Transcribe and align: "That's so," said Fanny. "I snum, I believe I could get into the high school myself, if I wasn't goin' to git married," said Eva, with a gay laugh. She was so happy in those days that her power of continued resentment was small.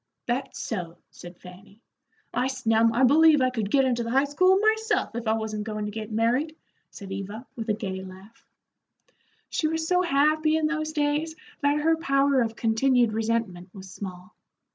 "That's 0.25 0.59
so," 0.59 0.97
said 1.11 1.37
Fanny. 1.37 1.79
"I 2.33 2.47
snum, 2.47 2.89
I 2.91 3.03
believe 3.03 3.39
I 3.39 3.51
could 3.51 3.69
get 3.69 3.85
into 3.85 4.01
the 4.01 4.09
high 4.09 4.23
school 4.23 4.57
myself, 4.57 5.13
if 5.13 5.27
I 5.27 5.33
wasn't 5.33 5.63
goin' 5.63 5.85
to 5.85 5.91
git 5.91 6.11
married," 6.11 6.55
said 6.89 7.11
Eva, 7.11 7.45
with 7.55 7.69
a 7.69 7.75
gay 7.75 8.01
laugh. 8.03 8.43
She 9.51 9.67
was 9.67 9.87
so 9.87 10.01
happy 10.01 10.57
in 10.57 10.65
those 10.65 10.91
days 10.93 11.35
that 11.61 11.81
her 11.81 11.97
power 11.97 12.41
of 12.41 12.55
continued 12.55 13.13
resentment 13.13 13.69
was 13.75 13.91
small. 13.91 14.35